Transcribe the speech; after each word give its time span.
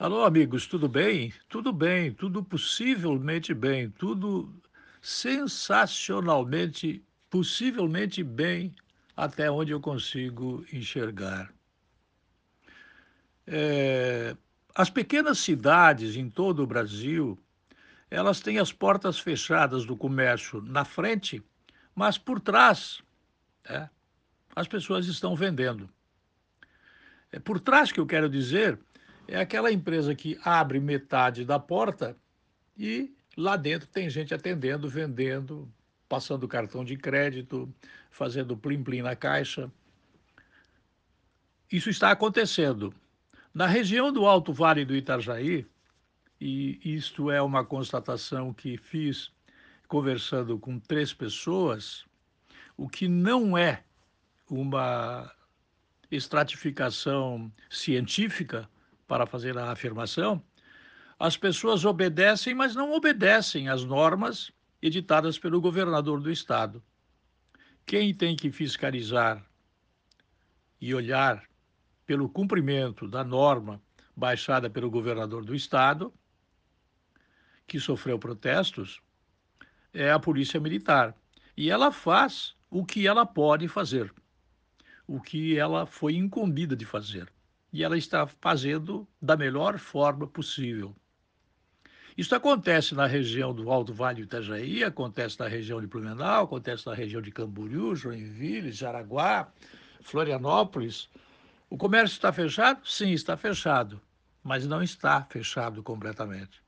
Alô, 0.00 0.24
amigos, 0.24 0.64
tudo 0.68 0.88
bem? 0.88 1.34
Tudo 1.48 1.72
bem, 1.72 2.12
tudo 2.12 2.44
possivelmente 2.44 3.52
bem, 3.52 3.90
tudo 3.90 4.54
sensacionalmente, 5.02 7.04
possivelmente 7.28 8.22
bem, 8.22 8.72
até 9.16 9.50
onde 9.50 9.72
eu 9.72 9.80
consigo 9.80 10.64
enxergar. 10.72 11.52
É, 13.44 14.36
as 14.72 14.88
pequenas 14.88 15.40
cidades 15.40 16.14
em 16.14 16.30
todo 16.30 16.62
o 16.62 16.66
Brasil, 16.66 17.36
elas 18.08 18.40
têm 18.40 18.60
as 18.60 18.72
portas 18.72 19.18
fechadas 19.18 19.84
do 19.84 19.96
comércio 19.96 20.62
na 20.62 20.84
frente, 20.84 21.42
mas 21.92 22.16
por 22.16 22.38
trás, 22.38 23.02
né, 23.68 23.90
as 24.54 24.68
pessoas 24.68 25.08
estão 25.08 25.34
vendendo. 25.34 25.90
É 27.32 27.40
por 27.40 27.58
trás 27.58 27.90
que 27.90 28.00
eu 28.00 28.06
quero 28.06 28.28
dizer 28.28 28.78
é 29.28 29.38
aquela 29.38 29.70
empresa 29.70 30.14
que 30.14 30.40
abre 30.42 30.80
metade 30.80 31.44
da 31.44 31.58
porta 31.58 32.16
e 32.76 33.14
lá 33.36 33.56
dentro 33.56 33.86
tem 33.86 34.08
gente 34.08 34.32
atendendo, 34.32 34.88
vendendo, 34.88 35.70
passando 36.08 36.48
cartão 36.48 36.82
de 36.82 36.96
crédito, 36.96 37.72
fazendo 38.10 38.56
plim-plim 38.56 39.02
na 39.02 39.14
caixa. 39.14 39.70
Isso 41.70 41.90
está 41.90 42.10
acontecendo. 42.10 42.94
Na 43.52 43.66
região 43.66 44.10
do 44.10 44.24
Alto 44.24 44.52
Vale 44.52 44.84
do 44.84 44.96
Itajaí, 44.96 45.66
e 46.40 46.80
isto 46.82 47.30
é 47.30 47.42
uma 47.42 47.64
constatação 47.64 48.54
que 48.54 48.78
fiz 48.78 49.30
conversando 49.86 50.58
com 50.58 50.78
três 50.78 51.12
pessoas, 51.12 52.04
o 52.76 52.88
que 52.88 53.08
não 53.08 53.58
é 53.58 53.84
uma 54.48 55.30
estratificação 56.10 57.52
científica, 57.68 58.68
para 59.08 59.26
fazer 59.26 59.56
a 59.56 59.72
afirmação, 59.72 60.40
as 61.18 61.36
pessoas 61.36 61.84
obedecem, 61.84 62.54
mas 62.54 62.76
não 62.76 62.92
obedecem 62.92 63.68
às 63.68 63.82
normas 63.82 64.52
editadas 64.80 65.38
pelo 65.38 65.60
governador 65.60 66.20
do 66.20 66.30
estado. 66.30 66.80
Quem 67.84 68.14
tem 68.14 68.36
que 68.36 68.52
fiscalizar 68.52 69.44
e 70.80 70.94
olhar 70.94 71.42
pelo 72.06 72.28
cumprimento 72.28 73.08
da 73.08 73.24
norma 73.24 73.82
baixada 74.14 74.68
pelo 74.68 74.90
governador 74.90 75.44
do 75.44 75.54
estado, 75.54 76.12
que 77.66 77.80
sofreu 77.80 78.18
protestos, 78.18 79.00
é 79.92 80.10
a 80.10 80.18
Polícia 80.18 80.60
Militar. 80.60 81.16
E 81.56 81.70
ela 81.70 81.90
faz 81.90 82.54
o 82.70 82.84
que 82.84 83.06
ela 83.06 83.26
pode 83.26 83.66
fazer, 83.68 84.12
o 85.06 85.20
que 85.20 85.58
ela 85.58 85.86
foi 85.86 86.14
incumbida 86.14 86.76
de 86.76 86.84
fazer 86.84 87.32
e 87.72 87.84
ela 87.84 87.96
está 87.96 88.26
fazendo 88.26 89.06
da 89.20 89.36
melhor 89.36 89.78
forma 89.78 90.26
possível. 90.26 90.94
Isso 92.16 92.34
acontece 92.34 92.96
na 92.96 93.06
região 93.06 93.54
do 93.54 93.70
Alto 93.70 93.94
Vale 93.94 94.22
do 94.22 94.24
Itajaí, 94.24 94.82
acontece 94.82 95.38
na 95.38 95.46
região 95.46 95.80
de 95.80 95.86
Blumenau, 95.86 96.44
acontece 96.44 96.84
na 96.84 96.92
região 96.92 97.22
de 97.22 97.30
Camboriú, 97.30 97.94
Joinville, 97.94 98.72
Jaraguá, 98.72 99.48
Florianópolis. 100.00 101.08
O 101.70 101.76
comércio 101.76 102.14
está 102.14 102.32
fechado? 102.32 102.80
Sim, 102.84 103.12
está 103.12 103.36
fechado, 103.36 104.00
mas 104.42 104.66
não 104.66 104.82
está 104.82 105.22
fechado 105.30 105.80
completamente. 105.80 106.60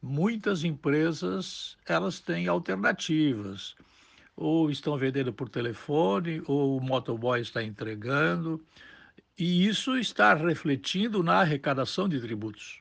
Muitas 0.00 0.62
empresas, 0.62 1.76
elas 1.84 2.20
têm 2.20 2.46
alternativas. 2.46 3.74
Ou 4.36 4.70
estão 4.70 4.96
vendendo 4.96 5.32
por 5.32 5.48
telefone, 5.48 6.42
ou 6.46 6.76
o 6.76 6.80
motoboy 6.80 7.40
está 7.40 7.62
entregando, 7.62 8.64
e 9.38 9.66
isso 9.66 9.96
está 9.98 10.34
refletindo 10.34 11.22
na 11.22 11.40
arrecadação 11.40 12.08
de 12.08 12.20
tributos. 12.20 12.80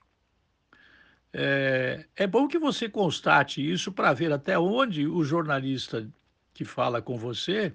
É, 1.31 2.05
é 2.15 2.27
bom 2.27 2.47
que 2.47 2.59
você 2.59 2.87
constate 2.87 3.59
isso 3.59 3.91
para 3.91 4.13
ver 4.13 4.31
até 4.31 4.57
onde 4.57 5.07
o 5.07 5.23
jornalista 5.23 6.07
que 6.53 6.63
fala 6.63 7.01
com 7.01 7.17
você 7.17 7.73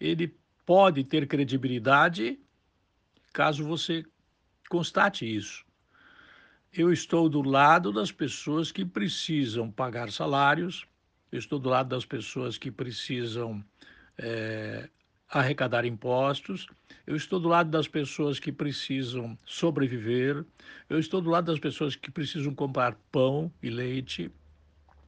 ele 0.00 0.36
pode 0.66 1.04
ter 1.04 1.26
credibilidade 1.26 2.38
caso 3.32 3.64
você 3.64 4.04
constate 4.68 5.24
isso. 5.24 5.64
Eu 6.72 6.92
estou 6.92 7.28
do 7.28 7.42
lado 7.42 7.92
das 7.92 8.12
pessoas 8.12 8.70
que 8.70 8.84
precisam 8.84 9.70
pagar 9.70 10.10
salários, 10.10 10.86
eu 11.32 11.38
estou 11.38 11.58
do 11.58 11.68
lado 11.68 11.88
das 11.88 12.04
pessoas 12.04 12.58
que 12.58 12.70
precisam 12.70 13.64
é, 14.16 14.88
arrecadar 15.28 15.84
impostos, 15.84 16.66
eu 17.06 17.14
estou 17.14 17.38
do 17.38 17.48
lado 17.48 17.70
das 17.70 17.86
pessoas 17.86 18.40
que 18.40 18.50
precisam 18.50 19.38
sobreviver, 19.44 20.44
eu 20.88 20.98
estou 20.98 21.20
do 21.20 21.28
lado 21.30 21.46
das 21.46 21.60
pessoas 21.60 21.94
que 21.94 22.10
precisam 22.10 22.54
comprar 22.54 22.94
pão 23.12 23.52
e 23.62 23.68
leite, 23.68 24.30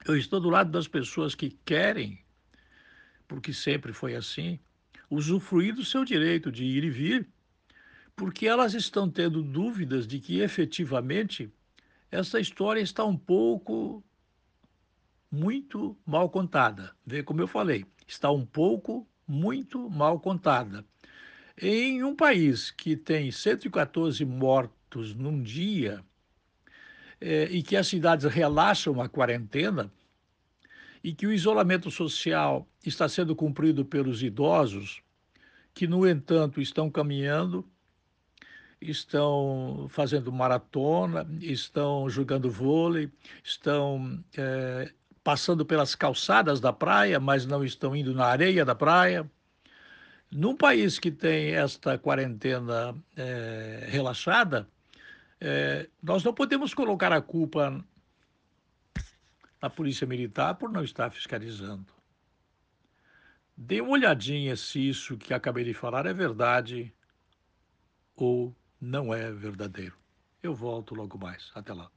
eu 0.06 0.16
estou 0.16 0.40
do 0.40 0.50
lado 0.50 0.70
das 0.70 0.86
pessoas 0.86 1.34
que 1.34 1.50
querem, 1.64 2.18
porque 3.26 3.52
sempre 3.52 3.92
foi 3.92 4.14
assim, 4.14 4.58
usufruir 5.08 5.74
do 5.74 5.84
seu 5.84 6.04
direito 6.04 6.52
de 6.52 6.64
ir 6.64 6.84
e 6.84 6.90
vir, 6.90 7.28
porque 8.14 8.46
elas 8.46 8.74
estão 8.74 9.10
tendo 9.10 9.42
dúvidas 9.42 10.06
de 10.06 10.20
que 10.20 10.40
efetivamente 10.40 11.50
essa 12.10 12.38
história 12.38 12.80
está 12.80 13.04
um 13.04 13.16
pouco 13.16 14.04
muito 15.30 15.96
mal 16.04 16.28
contada. 16.28 16.94
Vê 17.06 17.22
como 17.22 17.40
eu 17.40 17.46
falei, 17.46 17.86
está 18.06 18.30
um 18.30 18.44
pouco 18.44 19.06
muito 19.30 19.88
mal 19.88 20.18
contada. 20.18 20.84
Em 21.56 22.02
um 22.02 22.16
país 22.16 22.70
que 22.70 22.96
tem 22.96 23.30
114 23.30 24.24
mortos 24.24 25.14
num 25.14 25.40
dia 25.40 26.04
é, 27.20 27.44
e 27.44 27.62
que 27.62 27.76
as 27.76 27.86
cidades 27.86 28.26
relaxam 28.32 29.00
a 29.00 29.08
quarentena 29.08 29.90
e 31.02 31.14
que 31.14 31.26
o 31.26 31.32
isolamento 31.32 31.90
social 31.90 32.66
está 32.84 33.08
sendo 33.08 33.36
cumprido 33.36 33.84
pelos 33.84 34.22
idosos, 34.22 35.00
que, 35.72 35.86
no 35.86 36.08
entanto, 36.08 36.60
estão 36.60 36.90
caminhando, 36.90 37.64
estão 38.80 39.86
fazendo 39.88 40.32
maratona, 40.32 41.26
estão 41.40 42.10
jogando 42.10 42.50
vôlei, 42.50 43.10
estão 43.44 44.22
é, 44.36 44.92
passando 45.22 45.64
pelas 45.64 45.94
calçadas 45.94 46.60
da 46.60 46.72
praia, 46.72 47.20
mas 47.20 47.46
não 47.46 47.64
estão 47.64 47.94
indo 47.94 48.14
na 48.14 48.26
areia 48.26 48.64
da 48.64 48.74
praia. 48.74 49.30
Num 50.30 50.56
país 50.56 50.98
que 50.98 51.10
tem 51.10 51.54
esta 51.54 51.98
quarentena 51.98 52.94
é, 53.16 53.86
relaxada, 53.88 54.68
é, 55.40 55.88
nós 56.02 56.22
não 56.22 56.32
podemos 56.32 56.72
colocar 56.72 57.12
a 57.12 57.20
culpa 57.20 57.84
na 59.60 59.68
Polícia 59.68 60.06
Militar 60.06 60.54
por 60.54 60.70
não 60.70 60.82
estar 60.82 61.10
fiscalizando. 61.10 61.92
Dê 63.56 63.80
uma 63.80 63.92
olhadinha 63.92 64.56
se 64.56 64.88
isso 64.88 65.18
que 65.18 65.34
acabei 65.34 65.64
de 65.64 65.74
falar 65.74 66.06
é 66.06 66.14
verdade 66.14 66.94
ou 68.16 68.54
não 68.80 69.12
é 69.12 69.30
verdadeiro. 69.30 69.98
Eu 70.42 70.54
volto 70.54 70.94
logo 70.94 71.18
mais. 71.18 71.50
Até 71.54 71.74
lá. 71.74 71.90